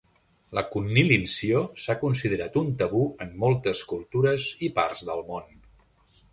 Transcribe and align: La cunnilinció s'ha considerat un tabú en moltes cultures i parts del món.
La 0.57 0.61
cunnilinció 0.75 1.61
s'ha 1.83 1.97
considerat 2.05 2.57
un 2.63 2.73
tabú 2.81 3.03
en 3.27 3.37
moltes 3.45 3.85
cultures 3.95 4.51
i 4.69 4.73
parts 4.81 5.09
del 5.13 5.25
món. 5.33 5.51